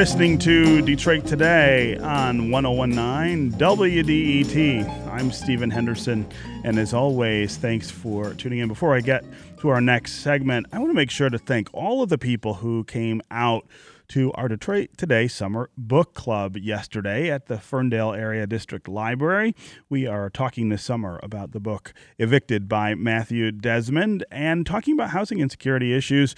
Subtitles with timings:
[0.00, 5.06] listening to Detroit Today on 1019 WDET.
[5.08, 6.26] I'm Stephen Henderson,
[6.64, 8.68] and as always, thanks for tuning in.
[8.68, 9.26] Before I get
[9.58, 12.54] to our next segment, I want to make sure to thank all of the people
[12.54, 13.66] who came out
[14.08, 19.54] to our Detroit Today Summer Book Club yesterday at the Ferndale Area District Library.
[19.90, 25.10] We are talking this summer about the book Evicted by Matthew Desmond and talking about
[25.10, 26.34] housing insecurity issues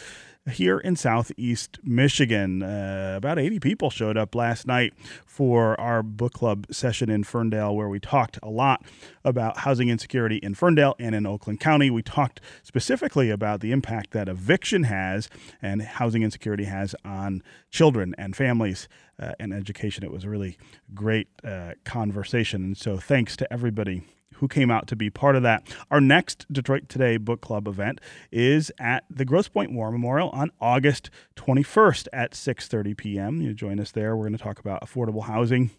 [0.51, 2.62] here in southeast Michigan.
[2.62, 4.92] Uh, about 80 people showed up last night
[5.24, 8.84] for our book club session in Ferndale, where we talked a lot
[9.24, 11.91] about housing insecurity in Ferndale and in Oakland County.
[11.91, 15.28] We talked specifically about the impact that eviction has
[15.60, 18.88] and housing insecurity has on children and families
[19.20, 20.02] uh, and education.
[20.05, 20.59] It was a really
[20.92, 22.64] great uh, conversation.
[22.64, 24.02] And so, thanks to everybody
[24.36, 25.62] who came out to be part of that.
[25.91, 28.00] Our next Detroit Today Book Club event
[28.30, 33.41] is at the Grosse Pointe War Memorial on August 21st at 6:30 p.m.
[33.41, 34.16] You join us there.
[34.16, 35.70] We're going to talk about affordable housing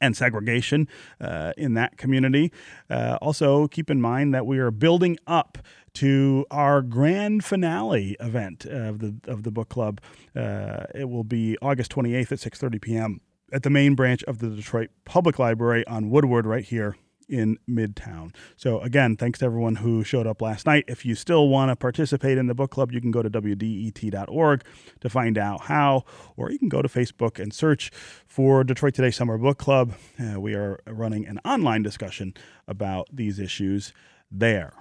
[0.00, 0.88] and segregation
[1.20, 2.52] uh, in that community.
[2.88, 5.58] Uh, also, keep in mind that we are building up
[5.94, 10.00] to our grand finale event of the of the book club.
[10.36, 13.20] Uh, it will be August 28th at 6:30 p.m.
[13.52, 16.96] at the main branch of the Detroit Public Library on Woodward, right here
[17.28, 18.34] in Midtown.
[18.56, 20.84] So, again, thanks to everyone who showed up last night.
[20.88, 24.64] If you still want to participate in the book club, you can go to WDET.org
[25.00, 26.04] to find out how,
[26.36, 27.90] or you can go to Facebook and search
[28.26, 29.94] for Detroit Today Summer Book Club.
[30.18, 32.34] Uh, we are running an online discussion
[32.66, 33.92] about these issues
[34.30, 34.72] there.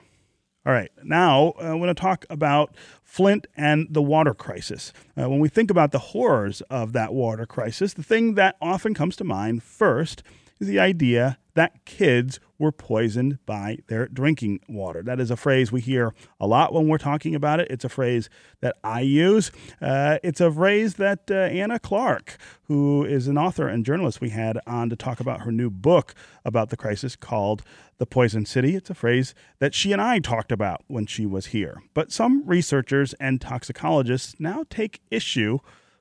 [0.66, 4.92] All right, now I want to talk about Flint and the water crisis.
[5.17, 8.94] Uh, when we think about the horrors of that water crisis, the thing that often
[8.94, 10.23] comes to mind first
[10.59, 15.02] is the idea that kids were poisoned by their drinking water.
[15.02, 17.67] That is a phrase we hear a lot when we're talking about it.
[17.72, 18.30] It's a phrase
[18.61, 19.52] that I use.
[19.81, 24.30] Uh, it's a phrase that uh, Anna Clark, who is an author and journalist we
[24.30, 26.14] had on to talk about her new book
[26.45, 27.64] about the crisis called
[27.98, 31.48] The Poisoned City, it's a phrase that she and I talked about when she was
[31.48, 31.82] here.
[31.95, 35.58] But some researchers and toxicologists now take issue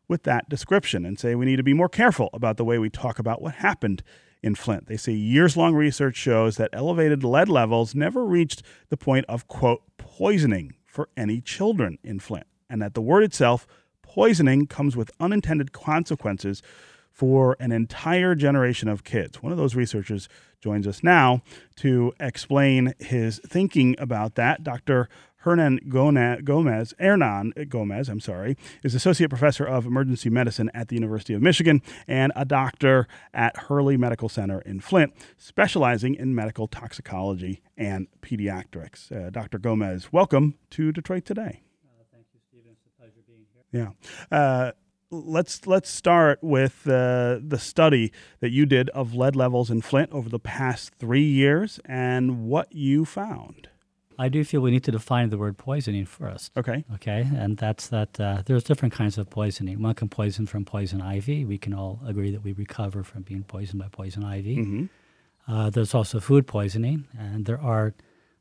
[0.06, 2.91] with that description and say we need to be more careful about the way we
[2.91, 4.02] talk about what happened
[4.42, 4.86] in Flint.
[4.86, 9.48] They say years long research shows that elevated lead levels never reached the point of,
[9.48, 13.66] quote, poisoning for any children in Flint, and that the word itself,
[14.02, 16.62] poisoning, comes with unintended consequences
[17.10, 19.42] for an entire generation of kids.
[19.42, 20.28] One of those researchers
[20.60, 21.42] joins us now
[21.76, 24.62] to explain his thinking about that.
[24.62, 25.08] Dr.
[25.46, 31.34] Hernan Gomez, Hernan Gomez, I'm sorry, is associate professor of emergency medicine at the University
[31.34, 37.62] of Michigan and a doctor at Hurley Medical Center in Flint, specializing in medical toxicology
[37.76, 39.12] and pediatrics.
[39.12, 39.58] Uh, Dr.
[39.58, 41.62] Gomez, welcome to Detroit Today.
[41.84, 42.72] Uh, thank you, Stephen.
[42.72, 43.92] It's a pleasure being here.
[44.32, 44.36] Yeah.
[44.36, 44.72] Uh,
[45.12, 50.10] let's let's start with uh, the study that you did of lead levels in Flint
[50.10, 53.68] over the past three years and what you found.
[54.19, 56.53] I do feel we need to define the word poisoning first.
[56.56, 56.84] Okay.
[56.94, 59.82] Okay, and that's that uh, there's different kinds of poisoning.
[59.82, 61.44] One can poison from poison ivy.
[61.44, 64.56] We can all agree that we recover from being poisoned by poison ivy.
[64.56, 64.84] Mm-hmm.
[65.53, 67.94] Uh, there's also food poisoning, and there are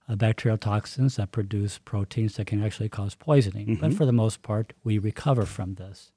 [0.08, 3.68] uh, bacterial toxins that produce proteins that can actually cause poisoning.
[3.68, 3.82] Mm-hmm.
[3.82, 6.12] But for the most part, we recover from this.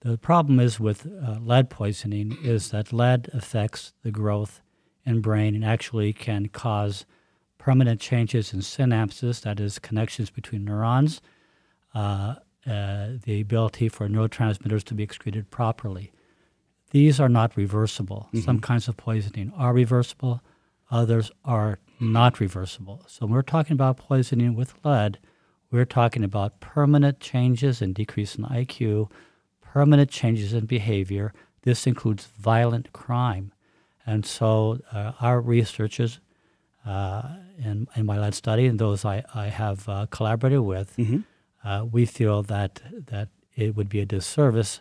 [0.00, 4.60] The problem is with uh, lead poisoning is that lead affects the growth
[5.06, 7.06] in brain and actually can cause
[7.64, 11.22] permanent changes in synapses, that is, connections between neurons,
[11.94, 12.34] uh,
[12.66, 16.12] uh, the ability for neurotransmitters to be excreted properly.
[16.90, 18.28] These are not reversible.
[18.28, 18.40] Mm-hmm.
[18.40, 20.42] Some kinds of poisoning are reversible,
[20.90, 23.02] others are not reversible.
[23.06, 25.18] So when we're talking about poisoning with lead,
[25.70, 29.10] we're talking about permanent changes and decrease in IQ,
[29.62, 31.32] permanent changes in behavior.
[31.62, 33.54] This includes violent crime.
[34.04, 36.20] And so uh, our researchers
[36.86, 41.20] in, in my lead study and those I, I have uh, collaborated with, mm-hmm.
[41.66, 44.80] uh, we feel that, that it would be a disservice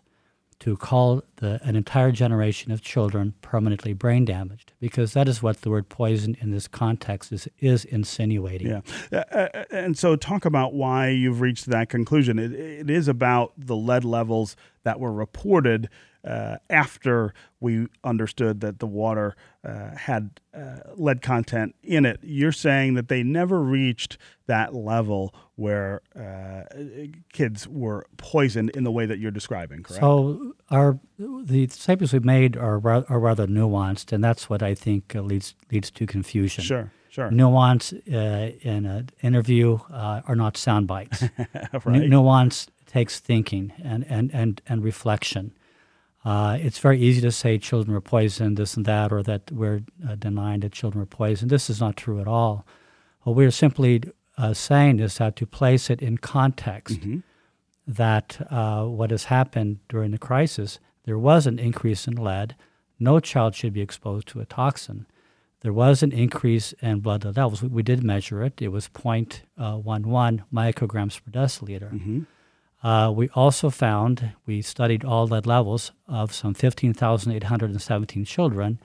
[0.60, 5.60] to call the, an entire generation of children permanently brain damaged because that is what
[5.60, 8.68] the word poison in this context is, is insinuating.
[8.68, 8.81] Yeah.
[9.12, 12.40] Uh, uh and so, talk about why you've reached that conclusion.
[12.40, 15.90] It, it is about the lead levels that were reported
[16.25, 22.19] uh, after we understood that the water uh, had uh, lead content in it.
[22.24, 24.18] You're saying that they never reached
[24.48, 26.63] that level where uh,
[27.31, 30.01] kids were poisoned in the way that you're describing, correct?
[30.01, 31.00] So our
[31.42, 35.56] the statements we've made are, are rather nuanced, and that's what I think uh, leads
[35.72, 36.64] leads to confusion.
[36.64, 36.92] Sure.
[37.10, 37.30] Sure.
[37.30, 41.24] Nuance uh, in an interview are not sound bites.
[41.86, 42.10] right.
[42.10, 45.52] nuance takes thinking and, and, and, and reflection.
[46.26, 49.82] Uh, it's very easy to say children were poisoned, this and that, or that we're
[50.10, 51.52] uh, denying that children were poisoned.
[51.52, 52.66] This is not true at all.
[53.22, 54.02] What we're simply
[54.38, 57.18] uh, saying is that to place it in context, Mm-hmm.
[57.86, 62.56] that uh, what has happened during the crisis, there was an increase in lead.
[63.00, 65.06] No child should be exposed to a toxin.
[65.62, 67.62] There was an increase in blood lead levels.
[67.62, 68.62] We, we did measure it.
[68.62, 71.92] It was 0.11 micrograms per deciliter.
[71.94, 72.88] Mm-hmm.
[72.88, 78.80] Uh, we also found, we studied all lead levels of some 15,817 children,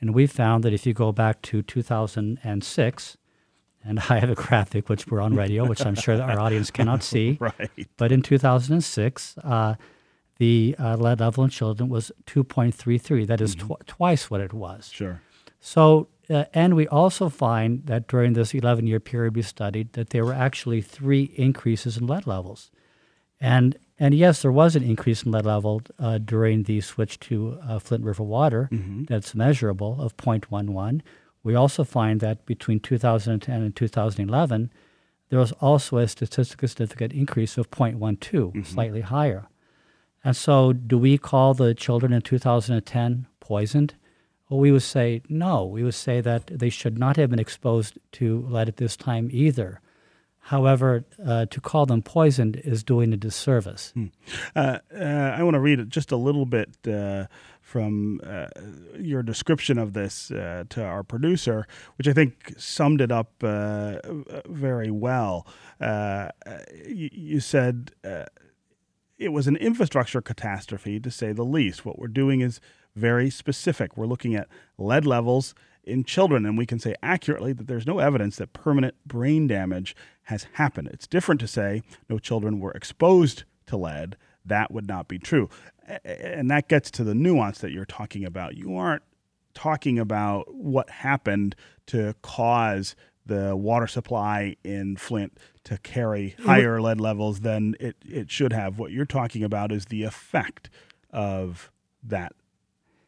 [0.00, 3.16] and we found that if you go back to 2006,
[3.86, 6.70] and I have a graphic which we're on radio, which I'm sure that our audience
[6.70, 7.70] cannot see, Right.
[7.96, 9.74] but in 2006, uh,
[10.38, 13.26] the uh, lead level in children was 2.33.
[13.26, 14.90] That is tw- twice what it was.
[14.92, 15.20] Sure.
[15.60, 20.10] So, uh, and we also find that during this 11 year period we studied that
[20.10, 22.70] there were actually three increases in lead levels.
[23.40, 27.58] And, and yes, there was an increase in lead level uh, during the switch to
[27.62, 28.68] uh, Flint River water
[29.08, 31.02] that's measurable of 0.11.
[31.42, 34.70] We also find that between 2010 and 2011,
[35.28, 39.46] there was also a statistically significant increase of 0.12, slightly higher.
[40.24, 43.94] And so, do we call the children in 2010 poisoned?
[44.48, 45.64] Well, we would say no.
[45.64, 49.28] We would say that they should not have been exposed to lead at this time
[49.32, 49.80] either.
[50.48, 53.94] However, uh, to call them poisoned is doing a disservice.
[54.54, 57.26] Uh, uh, I want to read just a little bit uh,
[57.62, 58.48] from uh,
[58.98, 61.66] your description of this uh, to our producer,
[61.96, 65.46] which I think summed it up very well.
[65.80, 67.92] You, you said
[69.18, 71.84] it was an infrastructure catastrophe, to say the least.
[71.84, 72.60] What we're doing is
[72.96, 73.96] very specific.
[73.96, 77.98] We're looking at lead levels in children, and we can say accurately that there's no
[77.98, 79.94] evidence that permanent brain damage
[80.24, 80.88] has happened.
[80.92, 84.16] It's different to say no children were exposed to lead.
[84.44, 85.48] That would not be true.
[86.04, 88.56] And that gets to the nuance that you're talking about.
[88.56, 89.02] You aren't
[89.54, 91.54] talking about what happened
[91.86, 92.96] to cause
[93.26, 98.78] the water supply in Flint to carry higher lead levels than it, it should have.
[98.78, 100.68] What you're talking about is the effect
[101.10, 101.70] of
[102.02, 102.32] that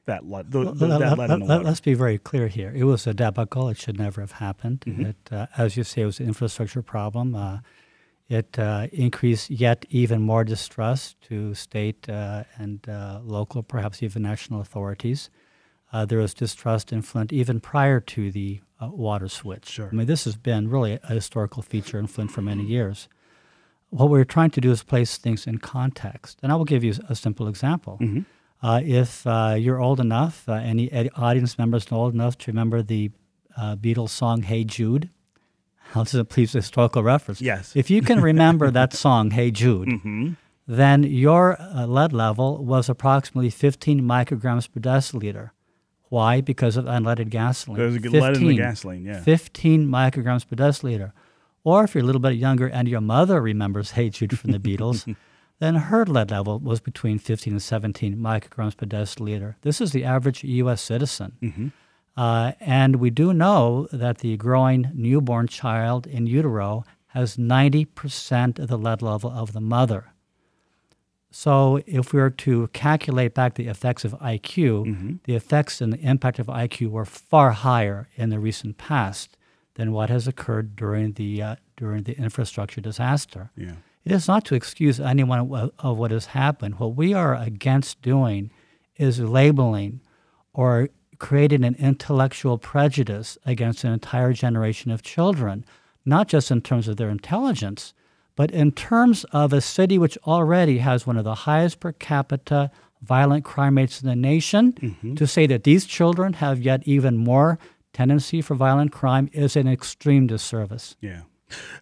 [0.07, 1.65] that lead, the, the, Let- that let- lead in the let- water.
[1.69, 2.73] Let's be very clear here.
[2.75, 3.69] It was a debacle.
[3.69, 4.81] It should never have happened.
[4.87, 5.07] Mm-hmm.
[5.07, 7.35] It, uh, as you say, it was an infrastructure problem.
[7.35, 7.59] Uh,
[8.29, 14.23] it uh, increased yet even more distrust to state uh, and uh, local, perhaps even
[14.23, 15.29] national authorities.
[15.93, 19.69] Uh, there was distrust in Flint even prior to the uh, water switch.
[19.69, 19.89] Sure.
[19.91, 23.09] I mean, this has been really a historical feature in Flint for many years.
[23.91, 26.39] What we're trying to do is place things in context.
[26.43, 28.01] And I will give you a simple example.
[28.63, 32.83] Uh, if uh, you're old enough, uh, any ed- audience members old enough to remember
[32.83, 33.11] the
[33.57, 35.09] uh, Beatles song "Hey Jude,"
[35.95, 37.41] is a please historical reference.
[37.41, 37.77] Yes.
[37.77, 40.37] If you can remember that song "Hey Jude,"
[40.67, 45.51] then your uh, lead level was approximately 15 micrograms per deciliter.
[46.09, 46.41] Why?
[46.41, 47.79] Because of unleaded gasoline.
[47.79, 48.57] There's lead in the 15.
[48.57, 49.21] gasoline, yeah.
[49.23, 51.13] 15 micrograms per deciliter.
[51.65, 54.61] Or if you're a little bit younger and your mother remembers Hey Jude from the
[54.61, 55.17] Beatles,
[55.59, 59.57] then her lead level was between 15 and 17 micrograms per deciliter.
[59.63, 60.81] This is the average U.S.
[60.81, 61.73] citizen.
[62.17, 68.69] Uh, and we do know that the growing newborn child in utero has 90% of
[68.69, 70.13] the lead level of the mother.
[71.39, 75.99] So, if we were to calculate back the effects of IQ, the effects and the
[76.01, 79.37] impact of IQ were far higher in the recent past
[79.75, 83.51] than what has occurred during the uh, during the infrastructure disaster.
[83.55, 83.75] Yeah.
[84.07, 86.77] It is not to excuse anyone of- of what has happened.
[86.79, 88.51] What we are against doing
[88.97, 90.01] is labeling
[90.55, 90.89] or
[91.19, 95.67] creating an intellectual prejudice against an entire generation of children,
[96.07, 97.93] not just in terms of their intelligence,
[98.37, 102.71] but in terms of a city which already has one of the highest per capita
[103.03, 104.73] violent crime rates in the nation.
[104.73, 105.15] Mm-hmm.
[105.15, 107.59] To say that these children have yet even more
[107.93, 110.97] tendency for violent crime is an extreme disservice.
[111.01, 111.23] Yeah.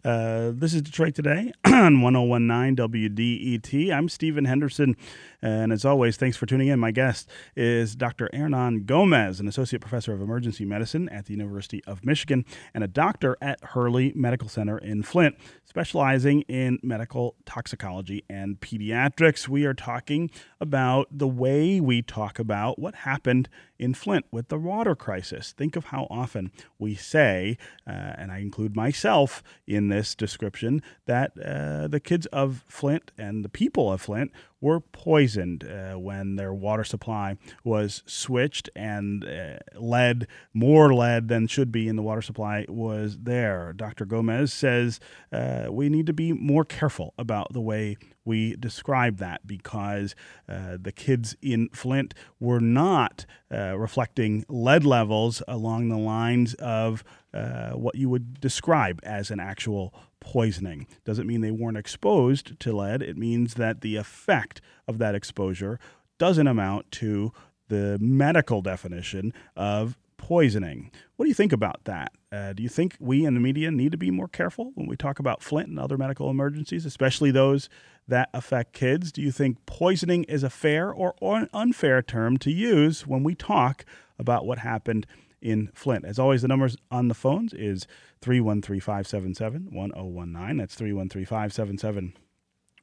[0.05, 3.93] Uh, this is Detroit Today on 1019 WDET.
[3.93, 4.97] I'm Stephen Henderson.
[5.41, 6.79] And as always, thanks for tuning in.
[6.79, 8.29] My guest is Dr.
[8.33, 12.45] Hernan Gomez, an associate professor of emergency medicine at the University of Michigan
[12.75, 19.49] and a doctor at Hurley Medical Center in Flint, specializing in medical toxicology and pediatrics.
[19.49, 20.31] We are talking
[20.61, 25.53] about the way we talk about what happened in Flint with the water crisis.
[25.53, 31.33] Think of how often we say, uh, and I include myself in this description, that
[31.39, 34.31] uh, the kids of Flint and the people of Flint
[34.65, 41.47] were poisoned uh, when their water supply was switched and uh, lead, more lead than
[41.47, 43.75] should be in the water supply, was there.
[43.75, 44.07] Dr.
[44.07, 49.47] Gomez says uh, we need to be more careful about the way we describe that
[49.47, 50.15] because
[50.49, 57.05] uh, the kids in Flint were not uh, reflecting lead levels along the lines of
[57.35, 59.93] uh, what you would describe as an actual
[60.25, 60.87] poisoning.
[61.05, 65.79] Doesn't mean they weren't exposed to lead, it means that the effect of that exposure
[66.19, 67.33] doesn't amount to
[67.69, 70.91] the medical definition of poisoning.
[71.17, 72.13] What do you think about that?
[72.33, 74.97] Uh, do you think we in the media need to be more careful when we
[74.97, 77.69] talk about Flint and other medical emergencies, especially those
[78.09, 79.13] that affect kids?
[79.13, 81.15] Do you think poisoning is a fair or,
[81.53, 83.85] unfair term to use when we talk
[84.19, 85.07] about what happened
[85.45, 86.05] in Flint?
[86.05, 87.87] As always, the numbers on the phones is
[88.23, 90.57] 313 577 1019.
[90.57, 92.15] That's 313 577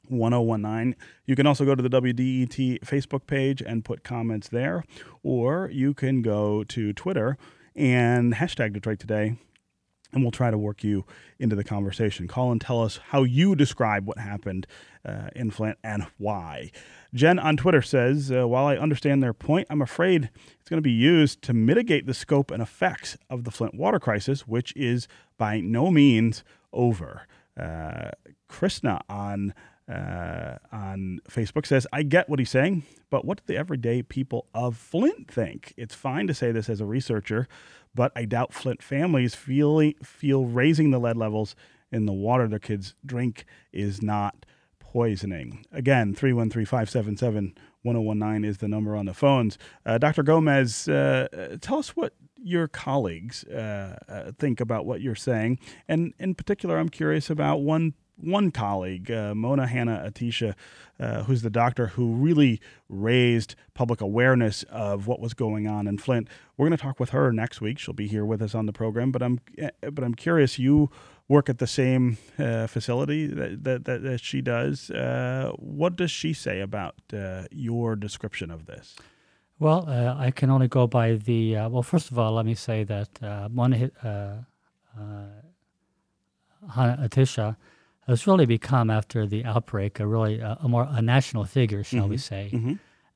[0.08, 0.96] 1019.
[1.26, 4.84] You can also go to the WDET Facebook page and put comments there,
[5.24, 7.38] or you can go to Twitter
[7.76, 9.38] and hashtag Detroit Today,
[10.14, 11.06] and we'll try to work you
[11.40, 12.28] into the conversation.
[12.28, 14.68] Call and tell us how you describe what happened
[15.06, 16.72] uh, in Flint and why.
[17.14, 20.82] Jen on Twitter says, uh, While I understand their point, I'm afraid it's going to
[20.82, 25.08] be used to mitigate the scope and effects of the Flint water crisis, which is
[25.38, 27.28] by no means over.
[27.60, 28.12] Uh,
[28.48, 29.54] Krishna on
[29.92, 34.48] uh, on Facebook says, I get what he's saying, but what do the everyday people
[34.54, 35.74] of Flint think?
[35.76, 37.48] It's fine to say this as a researcher,
[37.94, 41.56] but I doubt Flint families feel, feel raising the lead levels
[41.92, 44.46] in the water their kids drink is not
[44.80, 45.66] poisoning.
[45.72, 49.58] Again, 313 577 1019 is the number on the phones.
[49.86, 50.24] Uh, Dr.
[50.24, 55.60] Gomez, uh, tell us what your colleagues uh, uh, think about what you're saying.
[55.88, 60.56] And in particular, I'm curious about one one colleague, uh, Mona Hanna Attisha,
[61.00, 65.98] uh, who's the doctor who really raised public awareness of what was going on in
[65.98, 66.28] Flint.
[66.58, 67.80] We're going to talk with her next week.
[67.80, 69.12] She'll be here with us on the program.
[69.12, 70.60] But I'm eh, but I'm curious.
[70.60, 70.90] You
[71.28, 74.92] work at the same uh, facility that, that, that, that, she does.
[74.92, 78.96] Uh, what does she say about uh, your description of this?
[79.58, 81.54] Well, uh, I can only go by the.
[81.68, 83.92] well, first of all, let me say that Mona
[86.70, 87.56] Hanna Attisha
[88.08, 92.02] has really become after the outbreak a really a, a more a national figure, shall
[92.02, 92.10] mm-hmm.
[92.10, 92.50] we say?
[92.54, 92.74] Mm-hmm.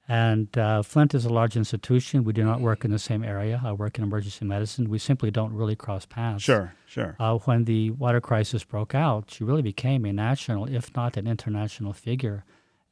[0.07, 2.23] And uh, Flint is a large institution.
[2.23, 3.59] We do not work in the same area.
[3.63, 4.87] I work in emergency medicine.
[4.87, 6.43] We simply don't really cross paths.
[6.43, 7.15] Sure, sure.
[7.19, 11.25] Uh, when the water crisis broke out, she really became a national, if not an
[11.25, 12.45] international figure,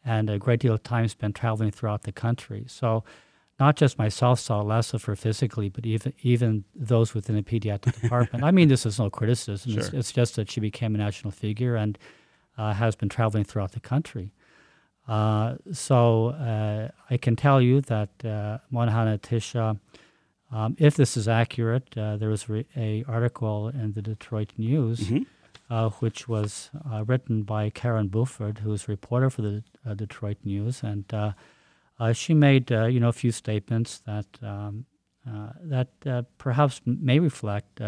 [0.03, 2.65] and a great deal of time spent traveling throughout the country.
[2.67, 3.03] So
[3.59, 8.01] not just myself saw less of her physically, but even even those within the pediatric
[8.01, 8.43] department.
[8.43, 9.71] I mean, this is no criticism.
[9.71, 9.81] Sure.
[9.81, 11.97] It's, it's, just that she became a national figure and
[12.57, 14.31] uh, has been traveling throughout the country.
[15.07, 19.79] Uh, so uh, I can tell you that uh, Mona Hanna Attisha,
[20.51, 24.99] um, if this is accurate, uh, there was re- a article in the Detroit News,
[25.01, 25.23] mm-hmm.
[25.69, 29.63] Uh, which was uh, written by Karen Bouffard, who is a reporter for the
[29.95, 31.31] Detroit News, and uh,
[32.11, 34.85] she made uh, you know a few statements that um,
[35.27, 37.79] uh, that perhaps may reflect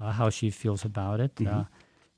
[0.00, 1.34] how she feels about it.
[1.34, 1.62] Mm-hmm.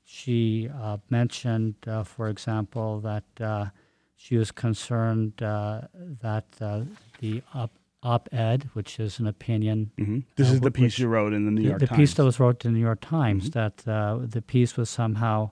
[0.05, 0.69] she
[1.09, 3.71] mentioned, for example, that
[4.15, 6.45] she was concerned that
[7.19, 9.91] the op- op-ed, which is an opinion.
[9.97, 10.19] Mm-hmm.
[10.35, 11.97] This uh, is the piece you wrote in the New York the Times.
[11.97, 13.49] The piece that was wrote in the New York Times.
[13.49, 13.59] Mm-hmm.
[13.59, 15.51] That uh, the piece was somehow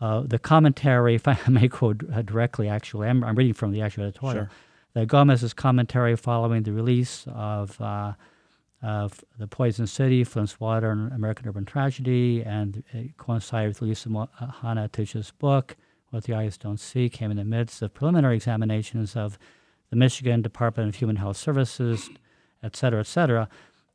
[0.00, 1.14] uh, the commentary.
[1.14, 4.44] If I may quote directly, actually, I'm, I'm reading from the actual editorial.
[4.44, 4.50] Sure
[4.92, 8.14] the Gomez's commentary following the release of, uh,
[8.82, 13.84] of The Poisoned City, Flint's Water, and American Urban Tragedy, and it coincided with the
[13.84, 14.28] release of
[14.62, 15.76] Hanna Attisha's book,
[16.10, 19.38] What the Eyes Don't See, came in the midst of preliminary examinations of
[19.90, 22.10] the Michigan Department of Human Health Services,
[22.62, 23.48] et cetera, et cetera,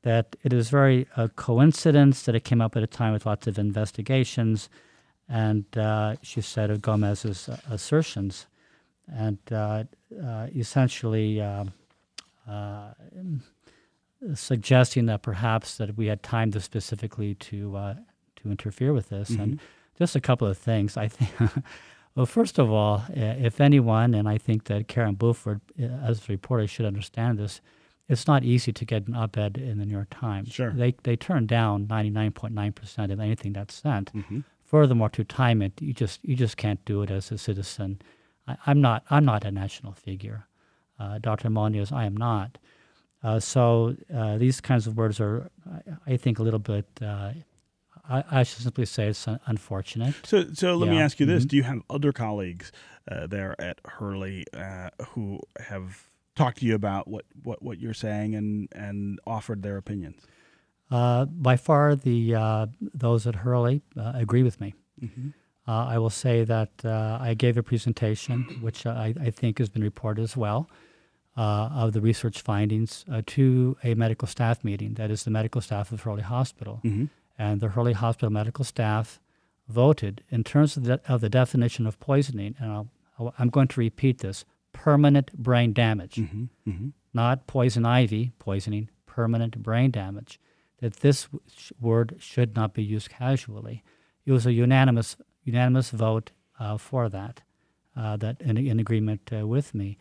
[0.03, 3.47] that it is very a coincidence that it came up at a time with lots
[3.47, 4.69] of investigations.
[5.27, 8.45] And uh, she said of Gomez's uh, assertions
[9.11, 9.83] and uh,
[10.23, 11.65] uh, essentially uh,
[14.33, 17.95] suggesting that perhaps that we had time to specifically to
[18.35, 19.31] to interfere with this.
[19.31, 19.41] Mm-hmm.
[19.41, 19.59] And
[19.97, 20.97] just a couple of things.
[20.97, 21.51] I think.
[22.15, 26.65] Well, first of all, if anyone, and I think that Karen Bouffard, as a reporter,
[26.65, 27.59] should understand this,
[28.07, 30.49] it's not easy to get an op-ed in the New York Times.
[30.49, 30.71] Sure.
[30.71, 34.13] They they turn down 99.9% of anything that's sent.
[34.13, 34.39] Mm-hmm.
[34.63, 37.99] Furthermore, to time it, you just you just can't do it as a citizen
[38.47, 39.03] I, am not.
[39.09, 40.47] I'm not a national figure.
[40.99, 41.49] Uh, Dr.
[41.49, 42.57] Monius, I am not.
[43.23, 45.49] Uh, so uh, these kinds of words are,
[46.07, 47.31] I, I, think, a little bit uh,
[48.09, 50.13] I, I should simply say it's unfortunate.
[50.23, 50.91] So, so let Yeah.
[50.93, 51.47] me ask you this: Mhm.
[51.49, 52.71] Do you have other colleagues
[53.11, 57.93] uh, there at Hurley uh, who have talked to you about what, what, what you're
[57.93, 60.21] saying and, and offered their opinions?
[60.91, 64.75] Uh, by far, the uh, those at Hurley uh, agree with me.
[65.01, 65.29] Mm-hmm.
[65.67, 69.69] Uh, I will say that uh, I gave a presentation, which I, I think has
[69.69, 70.69] been reported as well,
[71.37, 74.93] uh, of the research findings uh, to a medical staff meeting.
[74.93, 76.81] That is the medical staff of Hurley Hospital.
[76.83, 77.05] Mm-hmm.
[77.37, 79.19] And the Hurley Hospital medical staff
[79.67, 82.87] voted in terms of the, of the definition of poisoning, and I'll,
[83.19, 86.43] I'll- I'm going to repeat this permanent brain damage Mm-hmm.
[86.69, 86.87] Mm-hmm.
[87.13, 90.39] not poison ivy, poisoning, permanent brain damage,
[90.79, 91.27] that this
[91.79, 93.83] word should not be used casually.
[94.25, 97.41] It was a unanimous unanimous vote uh, for that,
[97.95, 99.97] uh, that in, in agreement uh, with me.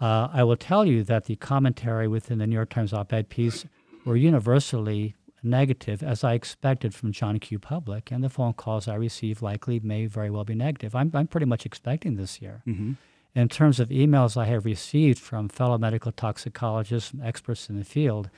[0.00, 3.66] Uh, I will tell you that the commentary within the New York Times op-ed piece
[4.04, 7.58] were universally negative, as I expected from John Q.
[7.58, 10.94] Public, and the phone calls I received likely may very well be negative.
[10.94, 12.62] I'm, I'm pretty much expecting this year.
[12.66, 12.92] Mm-hmm.
[13.34, 17.84] In terms of emails I have received from fellow medical toxicologists, and experts in the
[17.84, 18.28] field,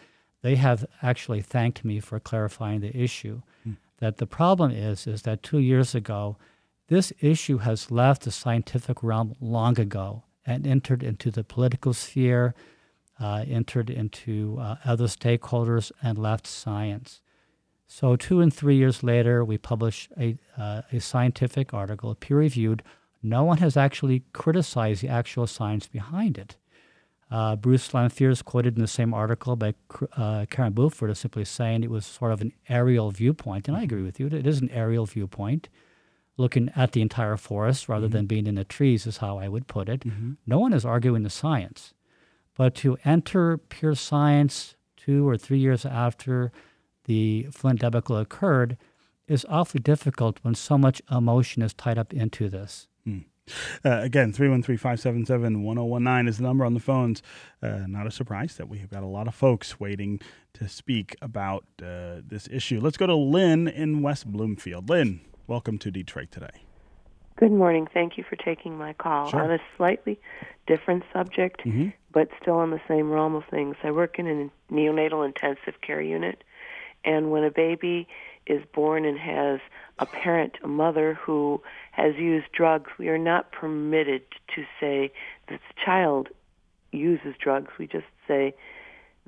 [0.42, 3.42] they have actually thanked me for clarifying the issue.
[4.02, 6.36] That the problem is, is that two years ago,
[6.88, 12.52] this issue has left the scientific realm long ago and entered into the political sphere,
[13.20, 17.20] uh, entered into uh, other stakeholders, and left science.
[17.86, 22.82] So two and three years later, we publish a, uh, a scientific article, peer reviewed.
[23.22, 26.56] No one has actually criticized the actual science behind it.
[27.32, 29.72] Uh, Bruce Lanphear is quoted in the same article by
[30.18, 33.84] uh, Karen Bouffard as simply saying it was sort of an aerial viewpoint, and I
[33.84, 34.26] agree with you.
[34.26, 35.70] It is an aerial viewpoint,
[36.36, 39.66] looking at the entire forest rather than being in the trees is how I would
[39.66, 40.04] put it.
[40.46, 41.94] No one is arguing the science,
[42.54, 46.52] but to enter pure science two or three years after
[47.06, 48.76] the Flint debacle occurred
[49.26, 52.88] is awfully difficult when so much emotion is tied up into this.
[53.84, 57.22] Uh, again, 313 577 1019 is the number on the phones.
[57.62, 60.20] Uh, not a surprise that we have got a lot of folks waiting
[60.54, 62.80] to speak about uh, this issue.
[62.80, 64.88] Let's go to Lynn in West Bloomfield.
[64.88, 66.64] Lynn, welcome to Detroit today.
[67.36, 67.88] Good morning.
[67.92, 69.40] Thank you for taking my call Sure.
[69.42, 70.20] on a slightly
[70.66, 71.88] different subject, Mm-hmm.
[72.12, 73.76] but still in the same realm of things.
[73.82, 76.44] I work in a neonatal intensive care unit,
[77.04, 78.08] and when a baby
[78.46, 79.60] is born and has
[79.98, 81.62] a parent, a mother who
[81.92, 84.22] has used drugs, we are not permitted
[84.54, 85.12] to say
[85.48, 86.28] that the child
[86.90, 87.70] uses drugs.
[87.78, 88.54] We just say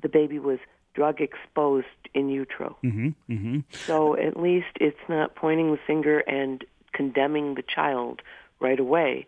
[0.01, 0.59] the baby was
[0.93, 2.77] drug exposed in utero.
[2.83, 3.09] Mm-hmm.
[3.29, 3.59] Mm-hmm.
[3.71, 8.21] So at least it's not pointing the finger and condemning the child
[8.59, 9.27] right away.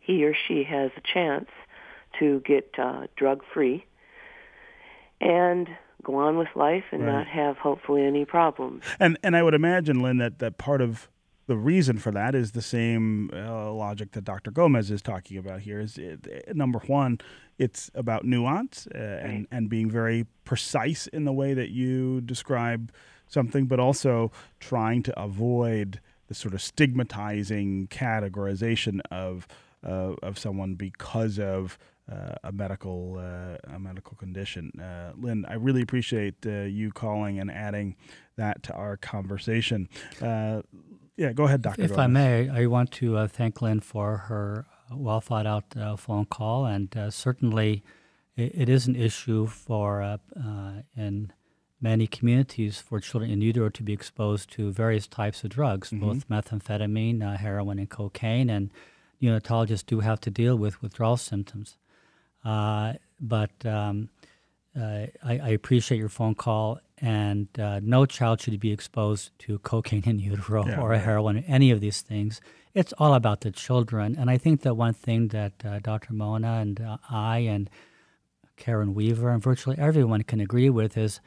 [0.00, 1.48] He or she has a chance
[2.18, 3.84] to get uh, drug free
[5.20, 5.68] and
[6.06, 7.12] go on with life and Right.
[7.12, 8.82] not have hopefully any problems.
[9.00, 11.08] And and I would imagine, Lynn, that, that part of
[11.48, 14.50] the reason for that is the same uh, logic that Dr.
[14.50, 15.78] Gomez is talking about here.
[15.80, 17.18] Is it, uh, number one,
[17.58, 22.82] it's about nuance uh, and and being very precise in the way that you describe
[23.28, 29.46] something, but also trying to avoid the sort of stigmatizing categorization of
[29.86, 31.78] uh, of someone because of
[32.10, 34.70] uh, a medical uh, a medical condition.
[34.80, 37.96] Uh, Lynn, I really appreciate uh, you calling and adding
[38.36, 39.88] that to our conversation.
[40.20, 40.62] Uh,
[41.16, 41.82] yeah, go ahead, Doctor.
[41.82, 45.96] If I may, I want to uh, thank Lynn for her well thought out uh,
[45.96, 47.82] phone call, and uh, certainly
[48.36, 51.32] it, it is an issue for uh, uh, in
[51.80, 56.28] many communities for children in utero to be exposed to various types of drugs, both
[56.28, 58.70] methamphetamine, uh, heroin, and cocaine, and
[59.22, 61.76] neonatologists do have to deal with withdrawal symptoms.
[62.46, 64.08] Uh, but um,
[64.78, 69.58] uh, I, I appreciate your phone call, and uh, no child should be exposed to
[69.60, 71.00] cocaine in utero Yeah, or right.
[71.00, 72.40] heroin, or any of these things.
[72.74, 74.16] It's all about the children.
[74.18, 76.12] And I think that one thing that uh, Dr.
[76.12, 77.68] Mona and uh, I and
[78.56, 81.20] Karen Weaver and virtually everyone can agree with is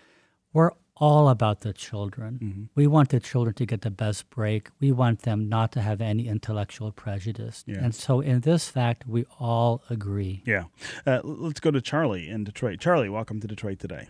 [0.54, 2.40] we're all about the children.
[2.42, 2.64] Mm-hmm.
[2.76, 4.70] We want the children to get the best break.
[4.80, 7.64] We want them not to have any intellectual prejudice.
[7.66, 7.78] Yeah.
[7.84, 10.44] And so, in this fact, we all agree.
[10.46, 10.66] Yeah,
[11.08, 12.80] uh, let's go to Charlie in Detroit.
[12.80, 14.08] Charlie, welcome to Detroit today.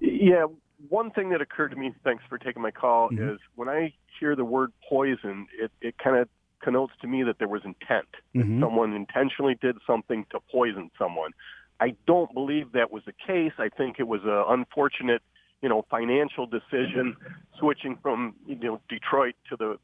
[0.00, 0.46] Yeah,
[0.88, 3.34] one thing that occurred to me, thanks for taking my call, Mhm.
[3.34, 6.28] is when I hear the word poison, it, it kind of
[6.62, 8.06] connotes to me that there was intent.
[8.34, 8.60] Mhm.
[8.60, 11.32] Someone intentionally did something to poison someone.
[11.80, 13.52] I don't believe that was the case.
[13.58, 15.22] I think it was an unfortunate,
[15.62, 17.16] you know, financial decision
[17.58, 19.78] switching from, you know, Detroit to the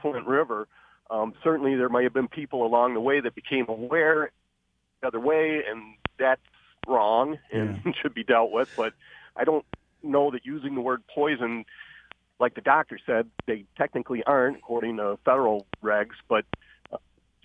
[0.00, 0.68] Flint River.
[1.10, 4.30] Um, certainly there might have been people along the way that became aware
[5.00, 6.40] the other way, and that's
[6.86, 8.70] wrong and should be dealt with.
[8.76, 8.94] But
[9.36, 9.64] I don't
[10.02, 11.64] know that using the word poison
[12.40, 16.46] like the doctor said, they technically aren't according to federal regs, but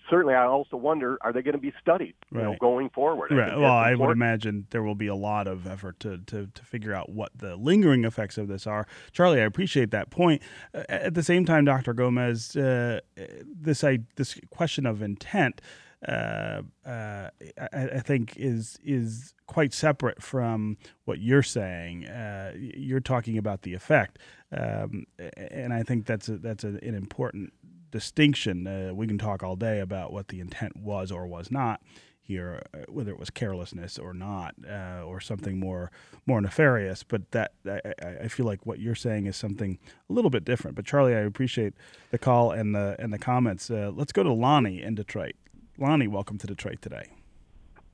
[0.10, 3.32] certainly I also wonder, are they going to be studied, you know, going forward?
[3.32, 3.58] I Right.
[3.58, 6.94] Well, I would imagine there will be a lot of effort to, to, to figure
[6.94, 8.88] out what the lingering effects of this are.
[9.12, 10.42] Charlie, I appreciate that point.
[10.74, 11.94] At the same time, Dr.
[11.94, 13.00] Gomez, uh,
[13.46, 15.62] this I, this question of intent,
[16.08, 22.06] uh, uh, I, I think is is quite separate from what you're saying.
[22.08, 24.20] Uh, you're talking about the effect,
[24.56, 27.54] um, and I think that's a, that's a, an important
[27.96, 28.68] distinction.
[28.68, 31.82] Uh, we can talk all day about what the intent was or was not
[32.22, 35.92] here, uh, whether it was carelessness or not, uh, or something more
[36.26, 37.04] more nefarious.
[37.04, 37.80] But that I,
[38.24, 39.80] I- feel like what you're saying is something
[40.10, 40.76] a little bit different.
[40.76, 41.74] But Charlie, I appreciate
[42.12, 43.72] the call and the and the comments.
[43.72, 45.36] Uh, let's go to Lonnie in Detroit.
[45.78, 47.06] Lonnie, welcome to Detroit today.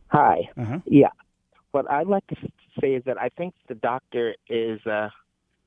[0.07, 0.49] Hi.
[0.57, 0.79] Uh huh.
[0.85, 1.09] Yeah.
[1.71, 2.35] What I'd like to
[2.81, 5.09] say is that I think the doctor is, uh,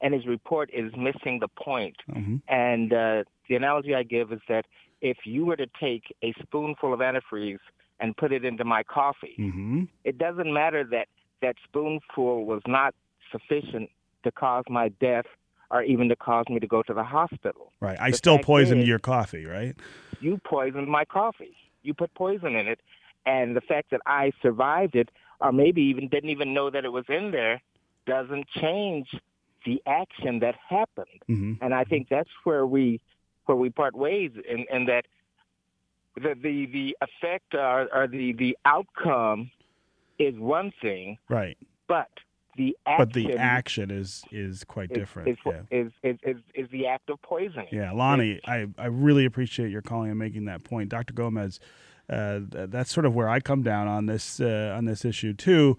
[0.05, 1.97] and his report is missing the point.
[2.13, 4.65] hmm And uh, the analogy I give is that
[5.01, 7.65] if you were to take a spoonful of antifreeze
[8.01, 11.09] and put it into my coffee, hmm it doesn't matter that
[11.45, 12.95] that spoonful was not
[13.33, 13.89] sufficient
[14.25, 15.25] to cause my death
[15.71, 17.73] or even to cause me to go to the hospital.
[17.81, 17.99] Right.
[18.01, 19.75] I The still poisoned is- your coffee, right?
[20.21, 21.57] You poisoned my coffee.
[21.83, 22.81] You put poison in it.
[23.27, 25.09] And the fact that I survived it,
[25.41, 27.57] or maybe even didn't even know that it was in there,
[28.07, 29.09] doesn't change
[29.65, 31.21] the action that happened.
[31.27, 33.01] hmm And I think that's where we
[33.47, 35.07] where we part ways and, in that
[36.17, 39.51] the the, the effect or, or the, the outcome
[40.19, 41.59] is one thing, Right.
[41.89, 42.09] but
[42.57, 45.29] the action But the action is is quite is, different.
[45.29, 45.61] is, yeah.
[45.73, 47.67] is, is, is, is the act of poisoning.
[47.73, 51.15] Yeah, Lonnie, I, I really appreciate your calling and making that point, Dr.
[51.15, 51.59] Gomez.
[52.09, 55.77] Uh, that's sort of where I come down on this uh, on this issue too.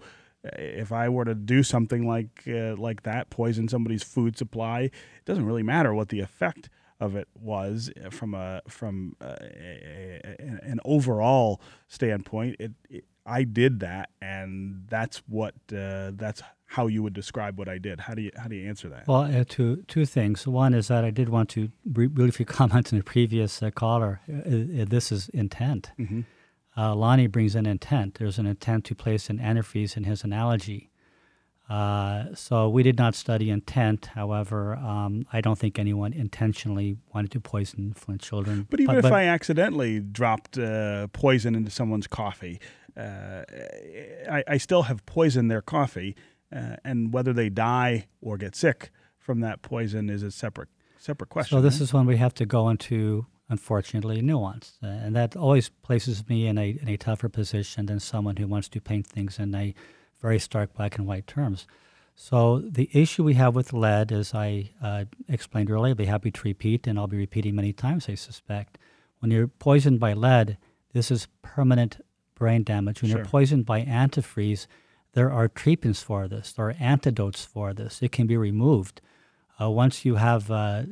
[0.58, 5.24] If I were to do something like uh, like that, poison somebody's food supply, it
[5.24, 10.20] doesn't really matter what the effect of it was uh, from a from uh, a,
[10.24, 12.56] a, a- an overall standpoint.
[12.58, 17.68] It, it I did that, and that's what uh, that's how you would describe what
[17.68, 18.00] I did.
[18.00, 19.06] How do you how do you answer that?
[19.08, 20.46] Well, uh, two two things.
[20.46, 24.20] One is that I did want to briefly comment on the previous uh, caller.
[24.26, 25.90] This is intent.
[25.98, 26.24] Mhm.
[26.76, 28.14] Uh, Lonnie brings an intent.
[28.14, 30.90] There's an intent to place an antifreeze in his analogy.
[31.68, 34.06] Uh, so we did not study intent.
[34.14, 38.66] However, um, I don't think anyone intentionally wanted to poison Flint children.
[38.70, 42.60] But even if I accidentally dropped uh, poison into someone's coffee,
[42.96, 43.42] uh,
[44.30, 46.14] I, I still have poisoned their coffee,
[46.54, 51.30] uh, and whether they die or get sick from that poison is a separate separate
[51.30, 51.56] question.
[51.56, 51.82] So this right?
[51.82, 56.46] is when we have to go into, unfortunately, nuance, uh, and that always places me
[56.46, 59.74] in a in a tougher position than someone who wants to paint things in a
[60.20, 61.66] very stark black and white terms.
[62.14, 66.30] So the issue we have with lead, as I uh, explained earlier, I'll be happy
[66.30, 68.08] to repeat, and I'll be repeating many times.
[68.08, 68.78] I suspect
[69.20, 70.56] when you're poisoned by lead,
[70.92, 72.00] this is permanent
[72.34, 73.02] brain damage.
[73.02, 73.18] When Sure.
[73.18, 74.66] you're poisoned by antifreeze,
[75.12, 76.52] there are treatments for this.
[76.52, 78.02] There are antidotes for this.
[78.02, 79.00] It can be removed.
[79.60, 80.82] Uh, once you have uh,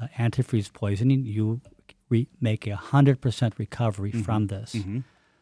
[0.00, 1.60] uh, antifreeze poisoning, you
[2.08, 4.74] re- make a hundred percent recovery from this.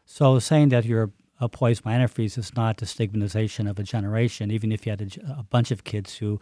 [0.05, 4.51] So saying that you're uh, poisoned by antifreeze is not the stigmatization of a generation.
[4.51, 6.39] Even if you had a bunch of kids who,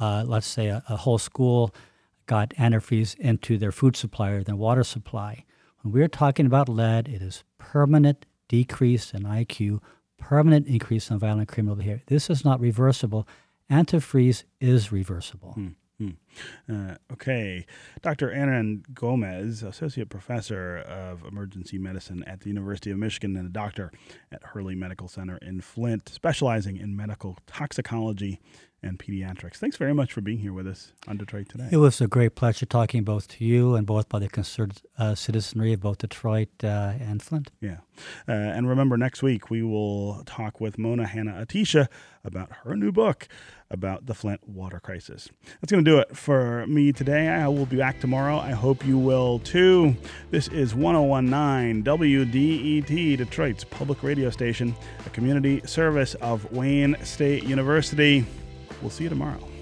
[0.00, 1.74] uh, let's say, a, a whole school
[2.26, 5.44] got antifreeze into their food supply or their water supply.
[5.82, 9.80] When we're talking about lead, it is permanent decrease in IQ,
[10.18, 12.02] permanent increase in violent criminal behavior.
[12.06, 13.26] This is not reversible.
[13.70, 15.54] Antifreeze is reversible.
[16.70, 17.66] Uh, okay.
[18.02, 18.34] Dr.
[18.34, 23.90] Hernan Gomez, Associate Professor of Emergency Medicine at the University of Michigan and a doctor
[24.32, 28.40] at Hurley Medical Center in Flint, specializing in medical toxicology
[28.84, 29.56] and pediatrics.
[29.56, 31.68] Thanks very much for being here with us on Detroit Today.
[31.70, 35.14] It was a great pleasure talking both to you and both by the concerned uh,
[35.14, 37.50] citizenry of both Detroit uh, and Flint.
[37.60, 37.78] Yeah.
[38.28, 41.88] Uh, and remember, next week we will talk with Mona Hanna Attisha
[42.22, 43.26] about her new book
[43.70, 45.28] about the Flint water crisis.
[45.60, 47.28] That's going to do it for me today.
[47.28, 48.38] I will be back tomorrow.
[48.38, 49.94] I hope you will too.
[50.30, 58.24] This is 1019 WDET, Detroit's public radio station, a community service of Wayne State University.
[58.80, 59.53] We'll see you tomorrow.